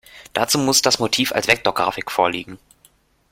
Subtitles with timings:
[0.33, 2.57] Dazu muss das Motiv als Vektorgrafik vorliegen.